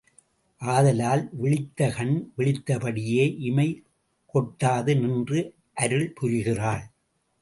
[0.61, 3.67] ஆதலால் விழித்த கண் விழித்தபடியே இமை
[4.33, 5.41] கொட்டாது நின்று
[5.73, 6.83] அருள் புரிகிறாள்.